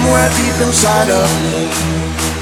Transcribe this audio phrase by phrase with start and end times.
[0.00, 1.68] Somewhere deep inside of me,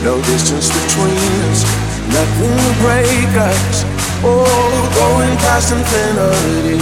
[0.06, 1.18] no distance between
[1.50, 1.66] us,
[2.06, 3.82] nothing to break us.
[4.22, 4.46] Oh,
[4.94, 6.78] going past infinity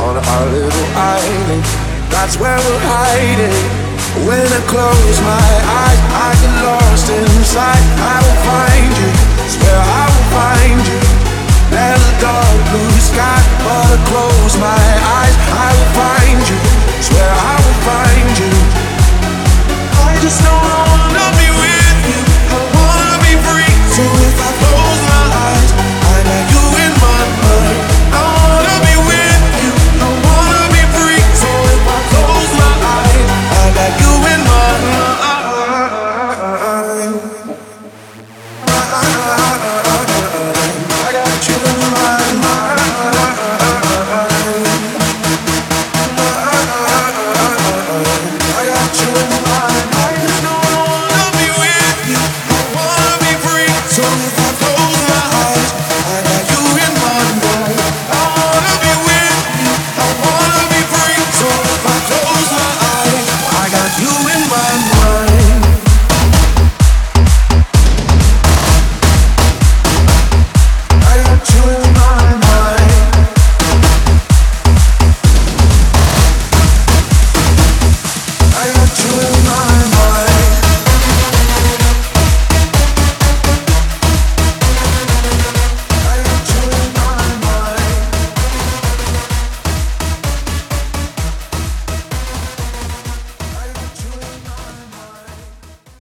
[0.00, 1.60] on our little island.
[2.08, 3.60] That's where we're hiding.
[4.24, 7.84] When I close my eyes, I get lost inside.
[8.00, 8.27] I